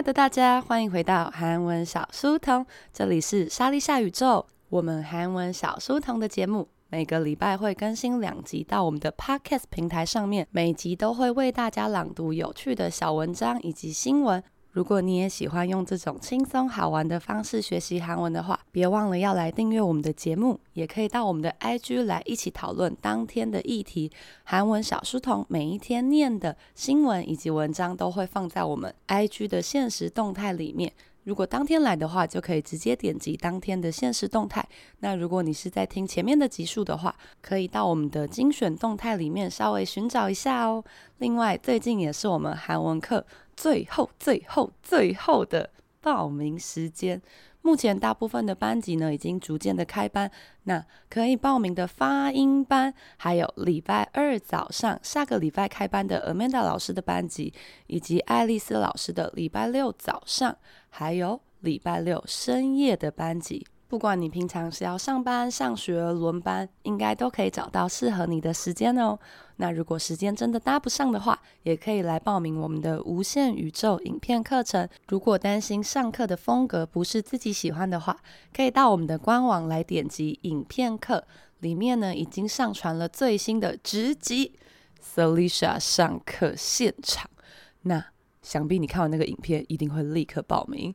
[0.00, 4.46] 爱的大家，欢迎回到韩文小书童，这里是莎莉夏宇宙。
[4.70, 14.42] 我们韩文小书童的节目每个礼拜会更新两集到我们的 Podcast 平台上面，每集都会为大家朗读有趣的小文章以及新闻。
[14.72, 24.12] 如果你也喜欢用这种轻松好玩的方式学习韩文的话，别忘了要来订阅我们的节目，也可以到我们的 IG 来一起讨论当天的议题。
[24.44, 30.92] 韩文小书童每一天念的新闻以及文章都会放在我们 IG 的限时动态里面。
[31.24, 34.66] 如果当天来的话，就可以直接点击当天的限时动态。
[35.00, 40.82] 那如果你是在听前面的集数的话，可以到我们的精选动态里面稍微寻找一下哦。
[41.18, 43.24] 另外，最近也是我们韩文课
[43.60, 45.68] 最后、最后、最后的
[46.00, 47.20] 报名时间。
[47.60, 50.30] 目前大部分的班级呢，已经逐渐的开班。
[50.62, 57.52] 那可以报名的发音班，还有礼拜二早上下个礼拜开班的 Amanda 老师的班级，
[57.86, 60.56] 以及爱丽丝老师的礼拜六早上，
[60.88, 63.66] 还有礼拜六深夜的班级。
[63.90, 69.18] 不管你平常是要上班、上学、轮班，应该都可以找到适合你的时间哦。
[69.56, 74.88] 那如果时间真的搭不上的话，也可以来报名我们的无限宇宙影片课程。
[75.08, 78.16] 如果担心上课的风格不是自己喜欢的话，
[78.54, 81.26] 可以到我们的官网来点击影片课，
[81.58, 84.54] 里面呢已经上传了最新的直击
[85.04, 87.28] Salisha 上课现场。
[87.82, 88.06] 那
[88.41, 90.93] 想必你看完那个影片，一定会立刻报名，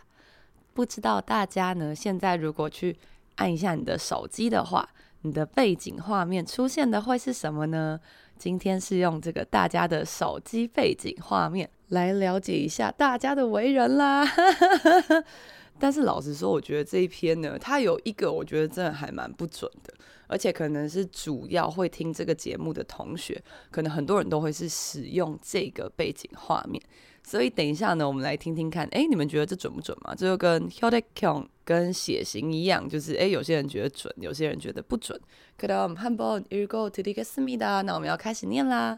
[0.73, 2.97] 不知道大家呢，现在如果去
[3.35, 4.89] 按一下你的手机的话，
[5.21, 7.99] 你的背景画面出现的会是什么呢？
[8.39, 14.27] 今天是用这个大家的手机背景画面 来了解一下大家的为人啦。
[15.79, 19.93] 但是老实说，我觉得这一篇呢，它有一个我觉得真的还蛮不准的，
[20.25, 26.81] 而且可能是主要会听这个节目的同学，可能很多人都会是使用这个背景画面。
[27.23, 30.15] 所以等一下呢，我们来听听看，哎，你们觉得这准不准吗？
[30.15, 35.21] 这就跟 혈액형 跟血型一样，就是哎，有些人觉得准，有些人觉得不准。
[35.59, 37.83] 그럼한번읽어드리겠습니다。
[37.83, 38.97] 那我们要开始念啦。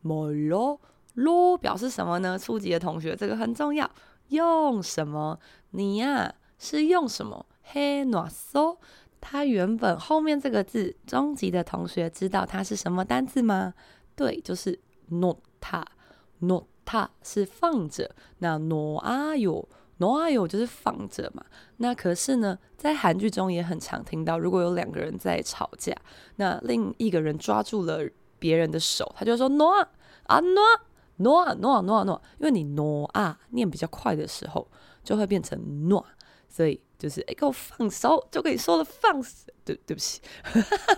[0.02, 2.38] moro，ro 表示什么呢？
[2.38, 3.90] 初级的同学这个很重要，
[4.28, 5.38] 用什么？
[5.70, 7.46] 你呀，是用什么？
[7.62, 8.78] 嘿，暖搜。
[9.26, 13.72] 它原本后面这个字，中级的同学知道它是什么单字吗？
[14.14, 14.78] 对，就是
[15.10, 15.82] nota。
[16.42, 19.66] nota 是放着，那 no a yo
[19.96, 21.42] no a yo 就是放着嘛。
[21.78, 25.96] 那可是呢，在韩剧中也很常听到，如果有两个人在吵架，
[26.36, 28.06] 那另一个人抓住了
[28.38, 29.70] 别人的手，他就说 no
[30.24, 30.60] 啊 no
[31.16, 34.68] no no no no，因为你 no a 念比较快的时候，
[35.02, 36.04] 就会变成 no，
[36.46, 36.78] 所以。
[37.03, 40.21] 就是哎，给我放手，就可以说了放手，对 对不起，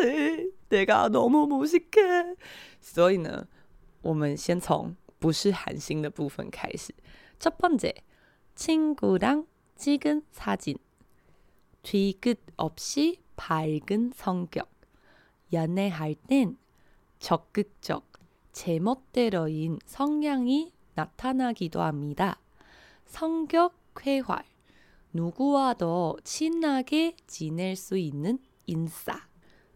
[0.70, 2.38] 내가너무무식해。
[2.80, 3.48] 所以呢，
[4.02, 6.94] 我们先从不是韩星的部分开始。
[7.40, 7.94] 첫번째
[8.56, 9.46] 친구랑
[9.76, 10.78] 찍은 사진.
[11.84, 14.70] 뒤끝 없이 밝은 성격.
[15.52, 16.58] 연애할 땐
[17.20, 18.10] 적극적,
[18.54, 22.40] 제멋대로인 성향이 나타나기도 합니다.
[23.06, 24.46] 성격 쾌활.
[25.16, 29.22] 누구와도 친하게 지낼 수 있는 인싸。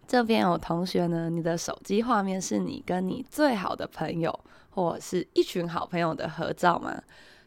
[0.08, 4.40] 这边有同学呢，你的手机画面是你跟你最好的朋友，
[4.70, 7.02] 或者是一群好朋友的合照吗？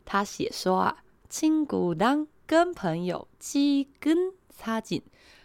[0.05, 0.97] 他写说啊，
[1.29, 5.03] 亲姑当跟朋友几根擦紧，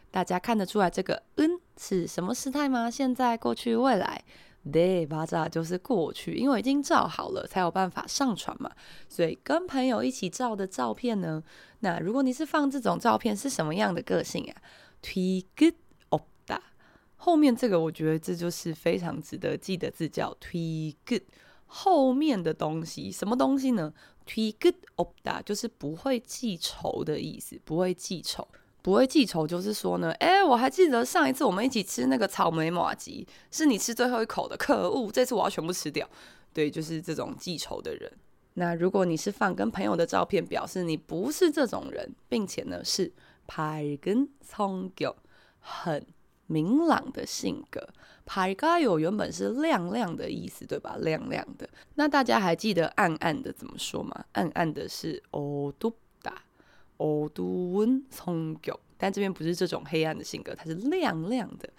[0.09, 2.89] 大家看得出来这个嗯是什么时态吗？
[2.89, 4.23] 现在、过去、未来。
[4.70, 8.70] day 巴扎就是过去，因为已经照好了才有办法上传嘛。
[9.08, 11.42] 所以跟朋友一起照的照片呢，
[11.80, 14.54] 那如果你是放这种照片，是什么样的个性、啊、
[15.02, 15.74] ？Tiget
[16.10, 16.60] opda，
[17.16, 21.22] 后面这个我觉得这就是非常值得记得字叫 Tiget，
[21.66, 23.92] 后面的东西什么东西呢
[24.26, 28.46] ？Tiget opda 就是不会记仇的意思，不会记仇。
[28.88, 36.08] 不会记仇就是说呢诶我还记得上一次我们一起吃那个草莓马吉是你吃最后一口的可恶这次我要全部吃掉。
[36.54, 38.10] 对就是这种记仇的人。
[38.54, 43.12] 那如果你是放跟朋友的照片表示你不是这种人并且呢是
[43.46, 45.14] 派跟葱狗
[45.58, 46.06] 很
[46.46, 47.86] 明朗的性格。
[48.24, 50.96] 派嘎有原本是亮亮的意思对吧？
[51.00, 51.68] 亮亮的。
[51.96, 54.24] 那大家还记得暗暗的怎么说吗？
[54.32, 55.92] 暗暗的是哦都
[56.97, 61.69] 어두운성격，但这边不是这种黑暗的性格，它是亮亮的。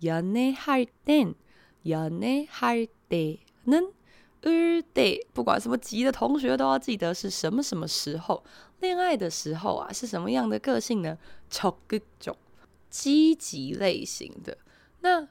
[0.00, 8.42] 연애할 땐，연애할 때는을때，不管什么级的同学都要记得是什么什么时候。
[8.80, 11.16] 恋爱的时候啊，是什么样的个性呢？
[11.48, 12.34] 적극적，
[12.90, 14.58] 积极类型的。
[15.02, 15.28] 那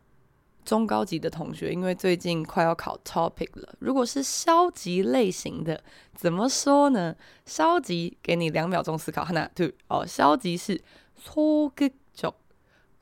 [0.66, 5.84] 中高级的同学，因为最近快要考 topic 了，如果是消极类型的，
[6.16, 7.16] 怎么说呢？
[7.46, 9.26] 消极，给你两秒钟思考。
[9.26, 10.80] 하나 둘哦，消极是
[11.18, 12.36] 소극 적，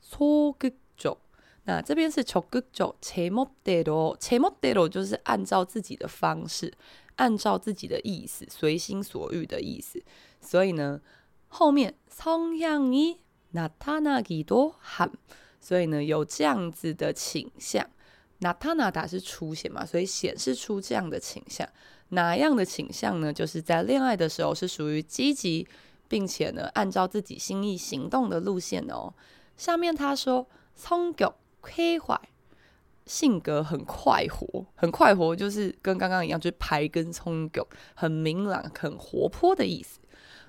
[0.02, 1.18] 소극 적。
[1.64, 6.72] 那这边是적극 적， 제멋대로， 제멋대로就是按照自己的方式，
[7.16, 10.02] 按照自己的意思，随心所欲的意思。
[10.40, 11.02] 所以呢，
[11.48, 15.10] 后面성향이나타나기도 함。
[15.64, 17.86] 所以呢，有这样子的倾向，
[18.38, 19.84] 那他哪打是出现嘛？
[19.84, 21.68] 所以显示出这样的倾向，
[22.10, 23.30] 哪样的倾向呢？
[23.30, 25.68] 就是在恋爱的时候是属于积极，
[26.08, 29.12] 并且呢，按照自己心意行动的路线哦。
[29.58, 30.48] 下面他说，
[30.78, 32.18] 성격쾌활，
[33.04, 40.00] 性格很快活，很快活，就是跟刚刚一样，就是밝은성격，很明朗，很活泼的意思。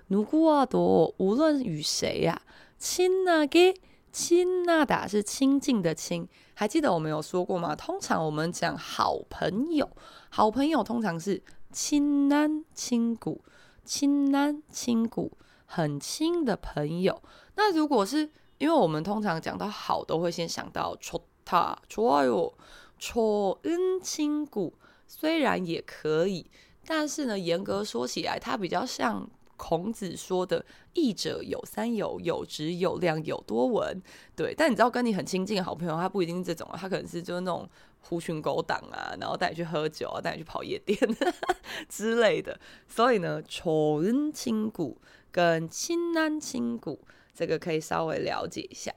[0.09, 2.41] 누구와도无论与谁呀，
[2.77, 3.73] 亲那个。
[4.15, 7.75] 亲那达是亲近的亲，还记得我们有说过吗？
[7.75, 9.89] 通常我们讲好朋友，
[10.29, 11.41] 好朋友通常是
[11.71, 13.41] 亲男亲故，
[13.85, 15.31] 亲男亲故，
[15.65, 17.21] 很亲的朋友。
[17.55, 24.73] 那如果是因为我们通常讲到好，都会先想到좋다 좋아요，좋은亲故，
[25.07, 26.51] 虽然也可以，
[26.85, 29.29] 但是呢，严格说起来，它比较像。
[29.56, 30.64] 孔子说的
[30.94, 34.00] “义者有三有：有直、有量、有多闻。”
[34.36, 37.68] 对，但你知道，跟你很亲近的好朋友，他不一定这种，他可能是就是那种
[38.00, 40.98] 狐群狗党啊，然后带你去喝酒啊，带你去跑夜店
[41.88, 42.58] 之类的。
[42.86, 47.00] 所以呢，纯亲骨跟亲安亲骨，
[47.34, 48.92] 这个可以稍微了解一下。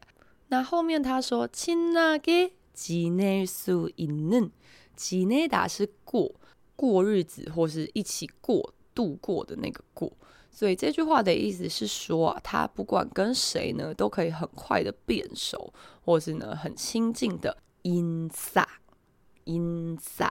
[0.50, 4.52] 那后面他说：“亲那个几内数一嫩，
[4.96, 6.34] 几内达是过
[6.76, 10.12] 过日子，或是一起过度过的那个过。”
[10.59, 15.73] 所以这句话的意思是说啊，他不管跟谁呢，都可以很快的变熟，
[16.05, 17.59] 或是呢很亲近的。
[17.85, 20.31] 인사，인사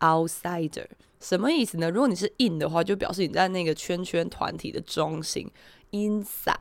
[0.00, 0.88] outsider。
[1.20, 1.90] 什么意思呢？
[1.90, 5.50] 如果你是 in 的话，就表示你在那个圈圈团体的中心。
[5.92, 6.54] insa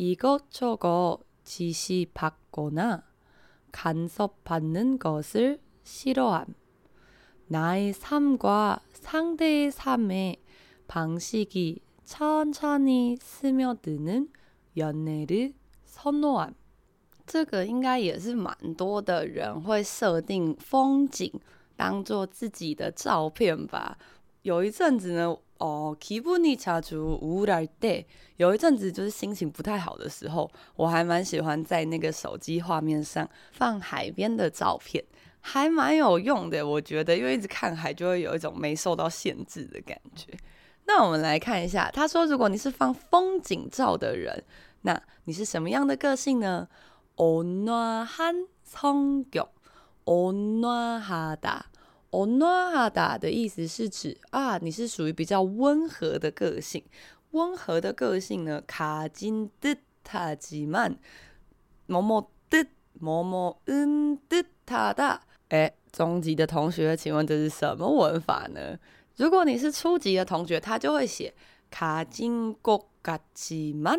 [0.00, 3.04] 이것저것 지시받거나
[3.72, 6.46] 간섭받는 것을 싫어함.
[7.48, 10.36] 나의 삶과 상대의 삶의
[10.88, 14.30] 방식이 천천히 스며드는
[14.76, 16.54] 연애를 선호함。
[17.26, 21.32] 这个应该也是蛮多的人会设定风景
[21.76, 23.98] 当做自己的照片吧。
[24.42, 28.04] 有一阵子呢，哦，기분이자주우울할 때，
[28.36, 35.04] 有一阵子就是心情不太好的时候，我还蛮喜欢在那个手机画面上放海边的照片，
[35.40, 40.32] 还蛮有用的，我觉得，因为一直看海就会有一种没受到限制的感觉。
[40.84, 44.44] 那我们来看一下，他说，如果你是放风景照的人，
[44.82, 46.68] 那你是什么样的个性呢？
[47.16, 48.06] 温暖
[48.62, 49.48] 성격，
[50.04, 51.62] 温暖하다。
[52.11, 56.83] 哦，那达的意思是指啊，你是属于比较温和的个性。
[57.31, 60.97] 温和的个性呢，卡金的塔吉曼，
[61.85, 62.67] 么么的
[62.99, 65.21] 么么嗯的塔达。
[65.47, 68.77] 哎，中级的同学，请问这是什么文法呢？
[69.15, 71.33] 如果你是初级的同学，他就会写
[71.69, 73.97] 卡金国嘎吉曼，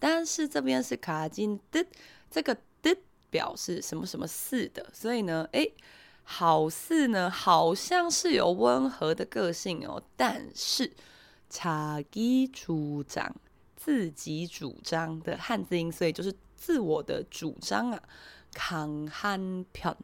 [0.00, 1.86] 但是这边是卡金的，
[2.28, 2.96] 这个的
[3.30, 5.68] 表示什么什么似的，所以呢，哎。
[6.23, 10.91] 好似呢，好像是有温和的个性哦，但是
[11.49, 13.35] 자기主张，
[13.75, 18.01] 自己主张的汉字音，所以就是自我的主张啊。
[18.53, 19.95] 강한 편，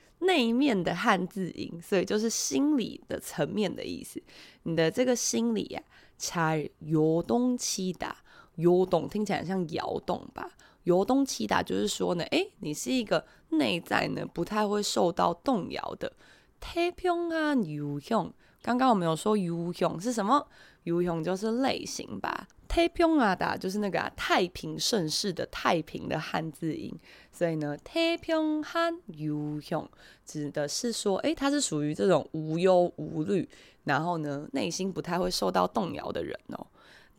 [0.21, 4.21] 那一面的汉字音，所以就是心理的层面的意思。
[4.63, 5.81] 你的这个心理呀，
[6.17, 8.15] 差尤东七打，
[8.55, 10.49] 尤东听起来像摇动吧？
[10.83, 16.11] 尤东七打就是说呢，哎，你是一个内在呢不太会受到动摇的。
[16.59, 20.47] 太平啊游泳，刚刚我们有说游泳是什么？
[20.83, 22.47] 游泳就是类型吧。
[22.70, 26.92] 太平啊的，就是那个、啊、太平盛世的太平的汉字音，
[27.32, 29.88] 所以呢，太平汉유형
[30.26, 33.48] 指的是说，诶，他是属于这种无忧无虑，
[33.84, 36.66] 然后呢，内心不太会受到动摇的人哦。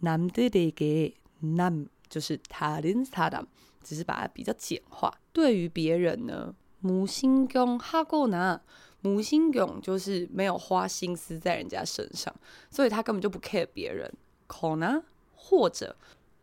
[0.02, 3.46] 남들에게 남就是다른사람，
[3.82, 5.12] 只是把它比较简化。
[5.34, 8.60] 对于别人呢，무신경하거나，
[9.04, 12.36] 无心경就是没有花心思在人家身上，
[12.70, 14.14] 所以他根本就不 care 别人。
[14.46, 15.02] 可能。
[15.42, 15.96] 或者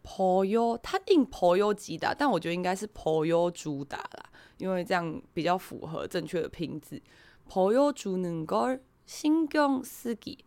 [0.02, 7.00] 婆优，他印婆优吉打，但我觉得应该是婆优主打啦，因为这样比较符合正确的拼字。
[7.47, 10.38] 婆优主能够心경쓰기，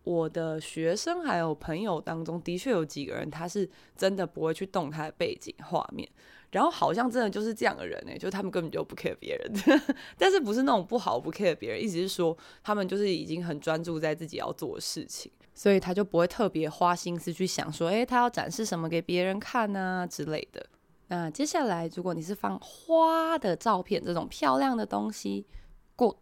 [0.03, 6.07] 我的学生还有朋友当中的确有几个人，他是真的不会去动他的背景画面，
[6.51, 9.51] 然后好像真的就是这样的人呢，就他们根本就不 care 别人，
[10.15, 20.63] 但是不是那种不好不 care 别人，意思是说他们就是已经很专注在自己要做的事情，所以他就不会特别花心思去想说，诶，他要展示什么给别人看啊之类的。
[21.07, 25.47] 那接下来，如果你是放花的照片，这种漂亮的东西，
[25.95, 26.15] 过。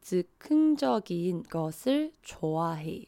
[0.00, 3.04] 즉 흥적인 것을 좋아해.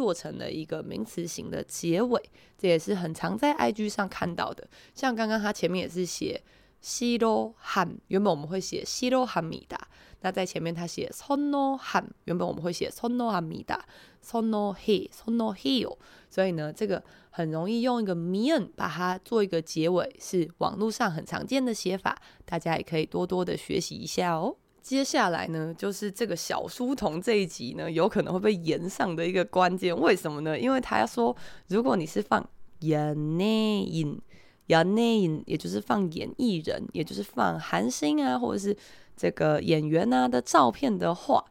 [0.00, 2.18] 做成了一个名词型的结尾，
[2.56, 4.66] 这也是很常在 IG 上看到的。
[4.94, 6.42] 像刚刚他前面也是写
[6.80, 9.78] 西罗汉，原本我们会写西罗汉米达。
[10.22, 13.84] 那在前面他写松罗汉，原本我们会写松罗汉米达，
[14.22, 15.98] 松罗黑，松罗黑哦。
[16.30, 24.56] 所以呢，这个很容易用一个米恩把它做一个结尾，是网络上很常见的写法，大家也可以多多的学习一下哦。
[24.82, 29.94] 接下来呢，就是这个小书童这一集呢，有可能会被延上的一个关键。
[29.98, 30.58] 为什么呢？
[30.58, 31.36] 因为他要说，
[31.68, 32.48] 如果你是放
[32.80, 34.20] 演内引，
[34.66, 38.76] 演内引，也就是放演艺人，也就是放韩星啊，或者是
[39.16, 41.44] 这个演员啊的照片的话，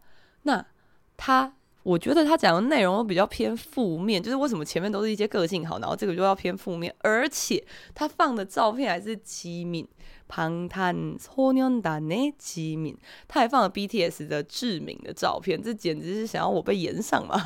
[0.43, 0.65] 那
[1.15, 7.63] 他，我觉得他讲的内容比较偏负面，就是为什么前面都是一些个性好，然后这个就要偏负面，而且
[7.93, 9.87] 他放的照片还是机敏。
[10.28, 12.96] 방탄소년단의 지민，
[13.28, 17.38] 他还放了 BTS 的志敏的照片，这简直是想要我被炎上嘛！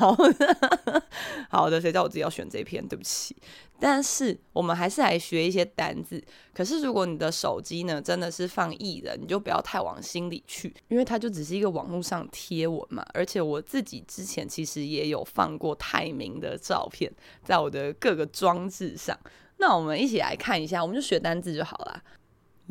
[1.49, 2.87] 好的，谁叫我自己要选这篇？
[2.87, 3.35] 对不起。
[3.81, 6.21] 但是我们还是来学一些单字。
[6.53, 13.05] 可是如果你的手机呢，真的是放艺人，你就不要太往心里去，因为它就只是一个网络上贴文嘛。
[13.13, 17.11] 而且我自己之前其实也有放过泰民的照片，
[17.43, 19.17] 在我的各个装置上。
[19.57, 22.03] 那我们一起来看一下，我们就学单字就好了。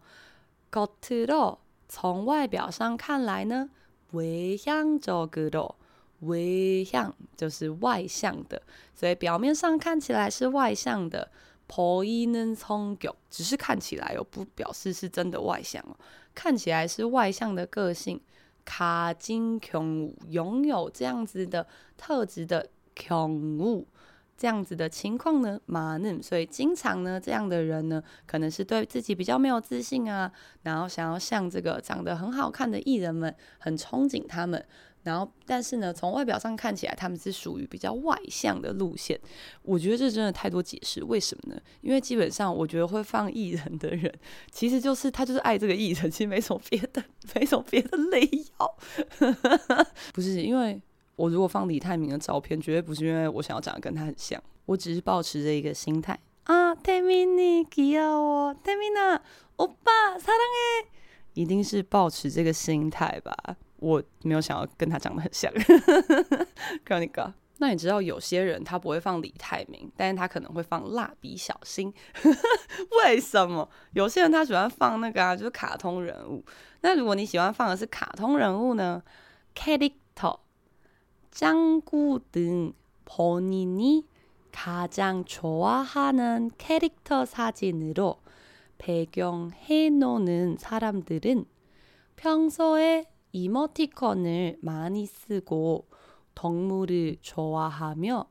[0.73, 1.59] 겉으로
[1.89, 3.71] 从外表上看来呢，
[4.13, 8.63] 외향적으로，외향就是外向的，
[8.95, 11.31] 所以表面上看起来是外向的。
[11.71, 15.95] 보이는성격只是看起来哦，不表示是真的外向哦。
[16.35, 18.19] 看起来是外向的个性，
[18.65, 21.67] 가진 경우拥有这样子的
[21.99, 23.85] 特质的경우。
[24.36, 30.32] 这样子的情况呢，많 음， 所以经常呢，这样的人呢，可能是对自己比较没有自信啊，
[30.64, 34.66] 然后想要像这个长得很好看的艺人们，很憧憬他们，
[35.04, 39.20] 然后但是呢，从外表上看起来，他们是属于比较外向的路线。
[39.62, 41.62] 我觉得这真的太多解释，为什么呢？
[41.82, 44.12] 因为基本上我觉得会放艺人的人，
[44.52, 47.04] 其实就是他就是爱这个艺人，其实没什么别的，
[47.36, 48.76] 没什么别的理由，
[50.14, 50.82] 不是因为。
[51.23, 59.21] 我如果放李泰民的照片，绝对不是因为我想要长得跟他很像，我只是抱持着一个心态啊，泰民你귀여워，泰民啊，
[59.57, 60.87] 欧巴사랑해，
[61.35, 63.35] 一定是抱持这个心态吧？
[63.81, 65.53] 我没有想要跟他长得很像，
[66.85, 67.33] 看你搞。
[67.61, 71.93] 那你知道有些人他不会放李泰民，但是他可能会放蜡笔小新，
[73.03, 73.69] 为什么？
[73.95, 76.45] 有些人他喜欢放那个啊，就是卡通人物。
[76.83, 79.03] 那如果你喜欢放的是卡通人物呢？
[79.57, 80.39] Character。
[81.33, 82.73] 짱구 등
[83.05, 84.07] 본인이
[84.51, 88.17] 가장 좋아하는 캐릭터 사진으로
[88.79, 91.45] 배경해 놓는 사람들은
[92.17, 95.87] 평소에 이모티콘을 많이 쓰고
[96.35, 98.27] 동물을 좋아하며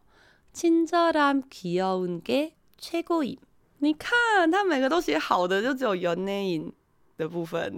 [0.54, 3.38] 친절함 귀여운 게 최고임.
[3.80, 6.72] 你看，他每个都写好的，就只有연예인
[7.16, 7.78] 的部分。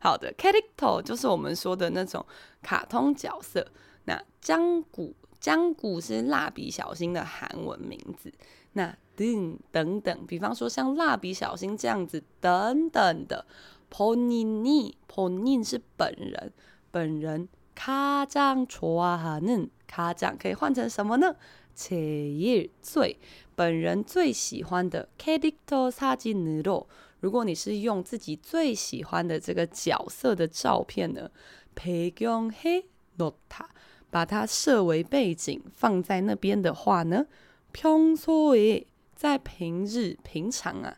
[0.00, 2.24] 好的 character 就是我们说的那种
[2.62, 3.66] 卡通角色。
[4.08, 8.32] 那江谷江谷是蜡笔小新的韩文名字。
[8.72, 13.46] 那等等等，比方说像蜡笔小新这样子等等的。
[13.90, 16.52] 본인이본인是本人，
[16.90, 21.36] 本人가장좋아하는 가장可以换成什么呢？
[21.76, 23.18] 제일最
[23.54, 26.86] 本人最喜欢的캐릭터사진으로
[27.20, 31.30] 如果你是用自己最喜欢的这个角色的照片呢，
[31.76, 33.68] 배경해놓다。
[34.10, 37.26] 把它设为背景放在那边的话呢，
[37.72, 40.96] 평소에在平日平常啊，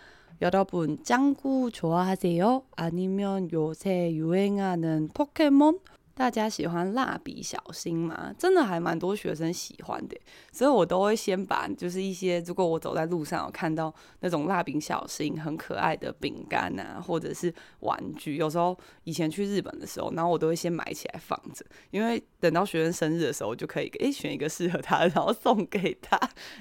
[0.40, 2.62] 여러분 짱구 좋아하세요?
[2.76, 5.78] 아니면 요새 유행하는 포켓몬?
[6.17, 8.34] 大家喜欢蜡笔小新吗？
[8.39, 10.17] 真的还蛮多学生喜欢的，
[10.51, 26.19] 所以我都会先把就是一些，如果我走在路上有看到那种蜡笔小新很可爱的饼干啊，或者是玩具，有时候以前去日本的时候，然后我都会先买起来放着，因为等到学生生日的时候，就可以诶选一个适合他的，然后送给他。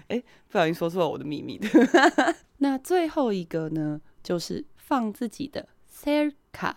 [0.08, 1.68] 诶，不小心说出了我的秘密的。
[2.58, 6.76] 那最后一个呢，就是放自己的셀 카。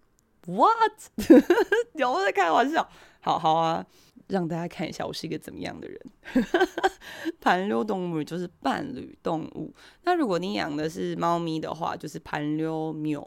[0.47, 1.11] What？
[2.07, 2.87] 我在开玩笑。
[3.19, 3.85] 好好啊，
[4.27, 6.01] 让大家看一下我是一个怎么样的人。
[7.39, 9.73] 盘溜动物就是伴侣动物。
[10.03, 13.21] 那如果你养的是猫咪的话，就是盘溜喵；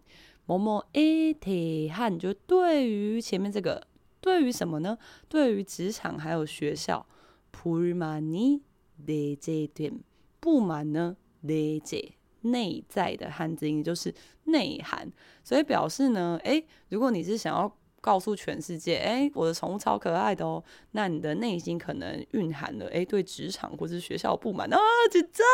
[0.46, 3.86] 某某诶대한就对于前面这个，
[4.20, 4.98] 对于什么呢？
[5.28, 7.06] 对于职场还有学校，
[7.50, 10.00] 불만이내재됨
[10.40, 11.16] 不满呢？
[11.42, 12.12] 내재
[12.42, 14.14] 内在的汉字音就是
[14.44, 15.10] 内涵，
[15.42, 17.74] 所以表示呢，诶，如果你是想要。
[18.00, 20.62] 告诉全世界，哎，我的宠物超可爱的哦。
[20.90, 24.78] 那你的内心可能蕴含了，哎，对职场或者学校不满啊，
[25.10, 25.46] 紧张。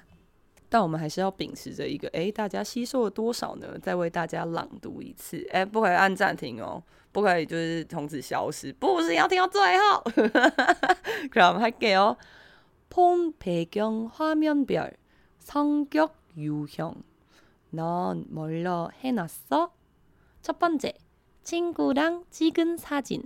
[0.69, 3.79] 但我们还是要秉持着一个，哎，大家吸收了多少呢？
[3.81, 10.03] 再为大家朗读一次，哎，不可以按暂停哦，不可以就是从此消失，不是要听到最后。
[11.31, 12.17] 可我们还给哦。
[12.91, 14.95] 폰 배경 화면별
[15.48, 17.04] 성격 유형.
[17.70, 19.74] 넌 뭘로 해놨어?
[20.42, 20.92] 첫 번째,
[21.44, 23.24] 친구랑 찍은 사진.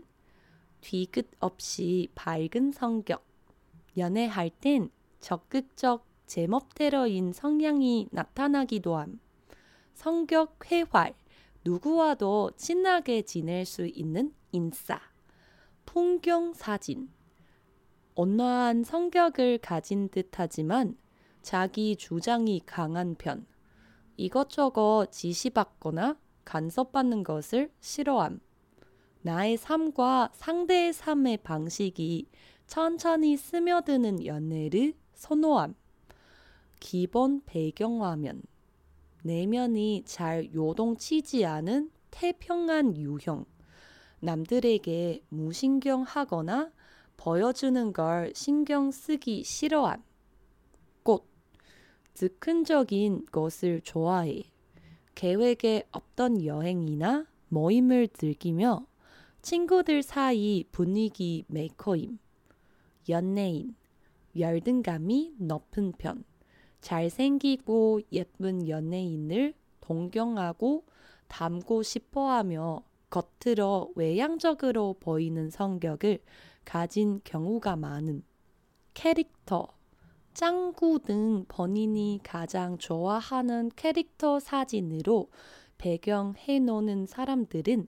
[0.82, 3.26] 뒤끝 없이 밝은 성격.
[3.98, 9.20] 연애할 땐 적극적 제멋대로인 성향이 나타나기도 함.
[9.96, 11.16] 성격 회활
[11.66, 15.02] 누구와도 친하게 지낼 수 있는 인싸.
[15.88, 17.10] 풍경 사진.
[18.14, 21.01] 온화한 성격을 가진 듯하지만
[21.42, 23.46] 자기 주장이 강한 편.
[24.18, 28.40] 이것저것 지시받거나 간섭받는 것을 싫어함.
[29.24, 32.28] 나의 삶과 상대의 삶의 방식이
[32.68, 35.76] 천천히 스며드는 연애를 선호함.
[36.80, 38.42] 기본 배경화면.
[39.24, 43.46] 내면이 잘 요동치지 않은 태평한 유형.
[44.20, 46.72] 남들에게 무신경 하거나
[47.18, 50.04] 보여주는 걸 신경 쓰기 싫어함.
[52.12, 52.16] 꽃.
[52.16, 54.44] 즉흥적인 것을 좋아해.
[55.16, 58.86] 계획에 없던 여행이나 모임을 즐기며
[59.42, 62.20] 친구들 사이 분위기 메이커임.
[63.10, 63.76] 연예인.
[64.38, 66.24] 열등감이 높은 편.
[66.82, 70.86] 잘생기고 예쁜 연예인을 동경하고
[71.28, 76.20] 닮고 싶어 하며 겉으로 외향적으로 보이는 성격을
[76.64, 78.24] 가진 경우가 많음.
[78.94, 79.68] 캐릭터,
[80.34, 85.30] 짱구 등 본인이 가장 좋아하는 캐릭터 사진으로
[85.78, 87.88] 배경 해 놓는 사람들은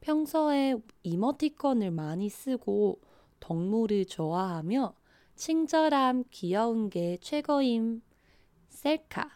[0.00, 3.00] 평소에 이모티콘을 많이 쓰고
[3.40, 4.94] 동물을 좋아하며
[5.36, 8.02] 친절함, 귀여운 게 최고임.
[8.68, 9.30] 셀카.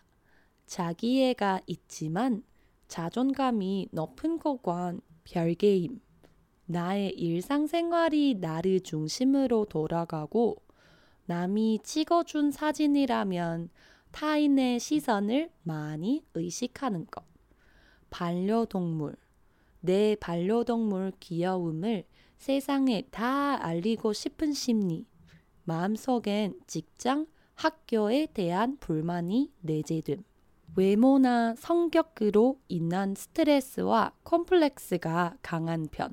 [0.66, 2.42] 자기애가 있지만
[2.88, 6.00] 자존감이 높은 것과는 별개임.
[6.66, 10.56] 나의 일상생활이 나를 중심으로 돌아가고
[11.26, 13.70] 남이 찍어준 사진이라면
[14.10, 17.24] 타인의 시선을 많이 의식하는 것.
[18.10, 19.16] 반려동물.
[19.80, 22.04] 내 반려동물 귀여움을
[22.36, 25.06] 세상에 다 알리고 싶은 심리.
[25.64, 30.22] 마음속엔 직장, 학교에 대한 불만이 내재됨.
[30.76, 36.12] 외모나 성격으로 인한 스트레스와 콤플렉스가 강한 편.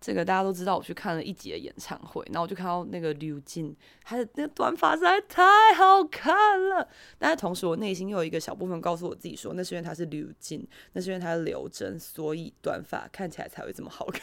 [0.00, 6.86] 这个大家都知道，我去看了一集的演唱会，然后我就看到那个刘静，她的那个短发实在太好看了。
[7.18, 14.22] 但是同时，我内心又有一个小部分告诉我自己说，那是因为她是刘静，那是因为她是刘真，所以短发看起来才会这么好看。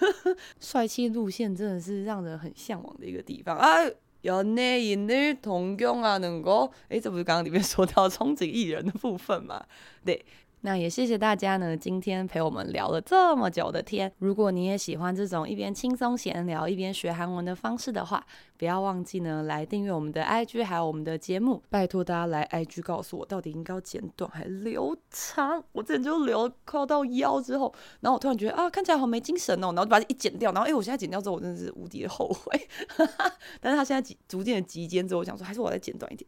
[0.59, 3.77] 帅气路线真的是让人很向往的一个地方啊！
[4.21, 9.65] 연예인을동경하는 거，诶，这不是刚刚里面说到憧 憬艺人的部分吗？
[10.05, 10.23] 对。
[10.61, 14.11] 那也谢谢大家呢，今天陪我们聊了这么久的天。
[14.17, 18.25] 如果你也喜欢这种一边轻松闲聊一边学韩文的方式的话，
[18.57, 21.61] 不要忘记呢来订阅我们的 IG，还有我们的节目。
[21.69, 25.63] 拜托大家来 IG 告诉我，到底应该要剪短还是留长？
[25.73, 30.51] 我之前就留扣到腰之后，然后我突然觉得啊，看起来好没精神哦，然后就把它一剪掉。
[30.51, 32.67] 然后哎，我现在剪掉之后，我真的是无敌的后悔。
[33.61, 36.27] 但是他现在逐渐的极简之后，我想说还是我再剪短一点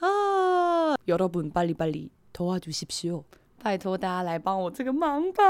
[0.00, 0.96] 啊。
[1.06, 3.22] 여러분빨리빨리도와주십시오
[3.63, 5.43] 拜托大家来帮我这个忙吧，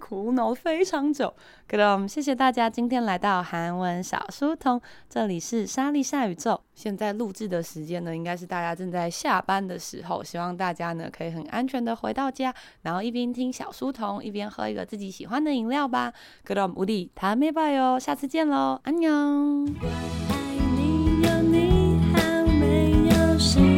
[0.00, 1.32] 苦恼非常久。
[1.68, 6.60] 可能谢谢大家今天来到韩文小书童，这里是莎莉夏宇宙。
[6.74, 16.12] 现在录制的时间呢，应该是大家正在下班的时候，希望大家呢可以很安全的回到家，然后一边听小书童，一边喝一个自己喜欢的饮料吧。
[16.44, 19.64] 可能无力，他没拜哟，下次见喽，安娘。
[19.84, 20.34] 爱
[20.76, 22.18] 你有你，好
[22.58, 23.75] 没有。